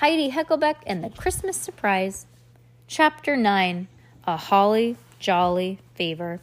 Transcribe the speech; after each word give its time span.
Heidi 0.00 0.30
Heckelbeck 0.30 0.76
and 0.86 1.04
the 1.04 1.10
Christmas 1.10 1.58
Surprise. 1.58 2.24
Chapter 2.86 3.36
9 3.36 3.86
A 4.24 4.36
Holly 4.38 4.96
Jolly 5.18 5.78
Favor. 5.94 6.40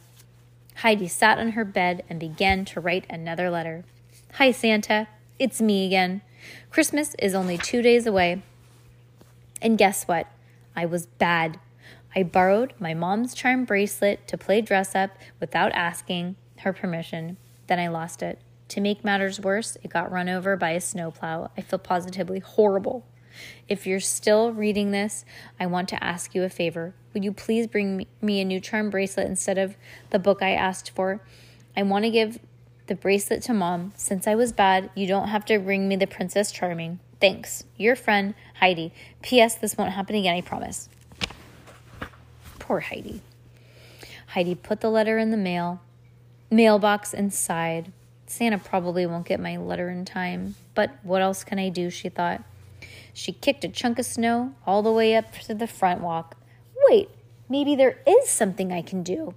Heidi 0.76 1.08
sat 1.08 1.38
on 1.38 1.50
her 1.50 1.64
bed 1.64 2.04
and 2.08 2.20
began 2.20 2.64
to 2.66 2.78
write 2.80 3.04
another 3.10 3.50
letter. 3.50 3.82
Hi, 4.34 4.52
Santa. 4.52 5.08
It's 5.40 5.60
me 5.60 5.86
again. 5.86 6.22
Christmas 6.70 7.16
is 7.18 7.34
only 7.34 7.58
two 7.58 7.82
days 7.82 8.06
away. 8.06 8.42
And 9.60 9.76
guess 9.76 10.04
what? 10.04 10.28
I 10.76 10.86
was 10.86 11.06
bad. 11.06 11.58
I 12.14 12.22
borrowed 12.22 12.74
my 12.78 12.94
mom's 12.94 13.34
charm 13.34 13.64
bracelet 13.64 14.28
to 14.28 14.38
play 14.38 14.60
dress 14.60 14.94
up 14.94 15.10
without 15.40 15.72
asking 15.72 16.36
her 16.58 16.72
permission. 16.72 17.38
Then 17.66 17.80
I 17.80 17.88
lost 17.88 18.22
it. 18.22 18.38
To 18.68 18.80
make 18.80 19.02
matters 19.02 19.40
worse, 19.40 19.76
it 19.82 19.90
got 19.90 20.12
run 20.12 20.28
over 20.28 20.56
by 20.56 20.70
a 20.70 20.80
snowplow. 20.80 21.50
I 21.56 21.60
feel 21.60 21.80
positively 21.80 22.38
horrible. 22.38 23.04
If 23.68 23.86
you're 23.86 24.00
still 24.00 24.52
reading 24.52 24.90
this, 24.90 25.24
I 25.58 25.66
want 25.66 25.88
to 25.90 26.02
ask 26.02 26.34
you 26.34 26.42
a 26.42 26.48
favor. 26.48 26.94
Would 27.14 27.24
you 27.24 27.32
please 27.32 27.66
bring 27.66 28.06
me 28.20 28.40
a 28.40 28.44
new 28.44 28.60
charm 28.60 28.90
bracelet 28.90 29.26
instead 29.26 29.58
of 29.58 29.76
the 30.10 30.18
book 30.18 30.42
I 30.42 30.50
asked 30.50 30.90
for? 30.90 31.20
I 31.76 31.82
want 31.82 32.04
to 32.04 32.10
give 32.10 32.38
the 32.86 32.94
bracelet 32.94 33.42
to 33.42 33.54
mom. 33.54 33.92
Since 33.96 34.26
I 34.26 34.34
was 34.34 34.52
bad, 34.52 34.90
you 34.94 35.06
don't 35.06 35.28
have 35.28 35.44
to 35.46 35.58
bring 35.58 35.88
me 35.88 35.96
the 35.96 36.06
Princess 36.06 36.50
Charming. 36.50 36.98
Thanks. 37.20 37.64
Your 37.76 37.96
friend, 37.96 38.34
Heidi. 38.60 38.92
P.S. 39.22 39.56
This 39.56 39.76
won't 39.76 39.92
happen 39.92 40.16
again, 40.16 40.34
I 40.34 40.40
promise. 40.40 40.88
Poor 42.58 42.80
Heidi. 42.80 43.22
Heidi 44.28 44.54
put 44.54 44.80
the 44.80 44.90
letter 44.90 45.18
in 45.18 45.30
the 45.30 45.36
mail, 45.36 45.80
mailbox 46.50 47.14
and 47.14 47.32
sighed. 47.32 47.92
Santa 48.26 48.58
probably 48.58 49.06
won't 49.06 49.26
get 49.26 49.40
my 49.40 49.56
letter 49.56 49.88
in 49.88 50.04
time, 50.04 50.54
but 50.74 50.90
what 51.02 51.22
else 51.22 51.44
can 51.44 51.58
I 51.58 51.70
do? 51.70 51.88
She 51.88 52.08
thought. 52.08 52.42
She 53.12 53.32
kicked 53.32 53.64
a 53.64 53.68
chunk 53.68 53.98
of 53.98 54.06
snow 54.06 54.54
all 54.66 54.82
the 54.82 54.92
way 54.92 55.14
up 55.14 55.32
to 55.40 55.54
the 55.54 55.66
front 55.66 56.00
walk. 56.00 56.36
Wait, 56.88 57.10
maybe 57.48 57.74
there 57.74 57.98
is 58.06 58.28
something 58.28 58.72
I 58.72 58.82
can 58.82 59.02
do. 59.02 59.34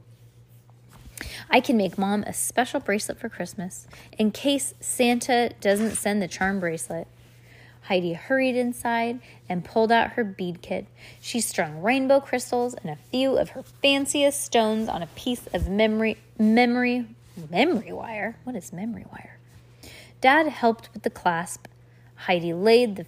I 1.49 1.59
can 1.59 1.77
make 1.77 1.97
mom 1.97 2.23
a 2.23 2.33
special 2.33 2.80
bracelet 2.80 3.19
for 3.19 3.30
Christmas 3.30 3.88
in 4.17 4.31
case 4.31 4.73
Santa 4.80 5.52
doesn't 5.59 5.95
send 5.95 6.21
the 6.21 6.27
charm 6.27 6.59
bracelet. 6.59 7.08
Heidi 7.83 8.13
hurried 8.13 8.55
inside 8.55 9.19
and 9.49 9.65
pulled 9.65 9.91
out 9.91 10.11
her 10.11 10.23
bead 10.23 10.61
kit. 10.61 10.86
She 11.19 11.41
strung 11.41 11.81
rainbow 11.81 12.19
crystals 12.19 12.75
and 12.75 12.89
a 12.89 12.95
few 12.95 13.38
of 13.38 13.49
her 13.49 13.63
fanciest 13.63 14.43
stones 14.43 14.88
on 14.88 15.02
a 15.02 15.08
piece 15.08 15.47
of 15.53 15.67
memory 15.67 16.17
memory 16.38 17.08
memory 17.49 17.91
wire. 17.91 18.38
What 18.43 18.55
is 18.55 18.71
memory 18.71 19.05
wire? 19.11 19.39
Dad 20.21 20.47
helped 20.47 20.89
with 20.93 21.03
the 21.03 21.09
clasp. 21.09 21.65
Heidi 22.15 22.53
laid 22.53 22.97
the 22.97 23.05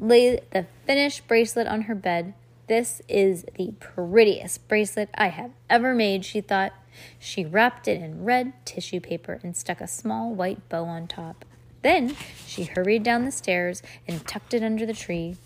laid 0.00 0.40
the 0.50 0.66
finished 0.86 1.28
bracelet 1.28 1.66
on 1.66 1.82
her 1.82 1.94
bed. 1.94 2.34
This 2.66 3.02
is 3.08 3.44
the 3.56 3.74
prettiest 3.80 4.66
bracelet 4.66 5.10
I 5.14 5.28
have 5.28 5.50
ever 5.68 5.94
made, 5.94 6.24
she 6.24 6.40
thought. 6.40 6.72
She 7.18 7.44
wrapped 7.44 7.86
it 7.86 8.00
in 8.00 8.24
red 8.24 8.52
tissue 8.64 9.00
paper 9.00 9.40
and 9.42 9.56
stuck 9.56 9.80
a 9.80 9.86
small 9.86 10.34
white 10.34 10.68
bow 10.68 10.84
on 10.84 11.06
top. 11.06 11.44
Then 11.82 12.16
she 12.46 12.64
hurried 12.64 13.02
down 13.02 13.24
the 13.24 13.32
stairs 13.32 13.82
and 14.06 14.26
tucked 14.26 14.54
it 14.54 14.62
under 14.62 14.86
the 14.86 14.92
tree. 14.92 15.36